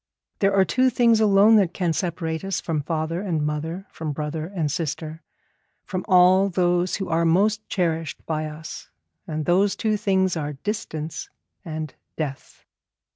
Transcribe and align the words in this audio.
There 0.39 0.55
are 0.55 0.65
two 0.65 0.89
things 0.89 1.19
alone 1.19 1.57
that 1.57 1.75
can 1.75 1.93
separate 1.93 2.43
us 2.43 2.59
from 2.59 2.81
father 2.81 3.21
and 3.21 3.45
mother, 3.45 3.85
from 3.91 4.13
brother 4.13 4.47
and 4.47 4.71
sister, 4.71 5.21
from 5.85 6.05
all 6.07 6.49
those 6.49 6.95
who 6.95 7.07
are 7.07 7.23
most 7.23 7.69
cherished 7.69 8.25
by 8.25 8.47
us, 8.47 8.89
and 9.27 9.45
those 9.45 9.75
two 9.75 9.97
things 9.97 10.35
are 10.35 10.53
distance 10.53 11.29
and 11.63 11.93
death. 12.17 12.65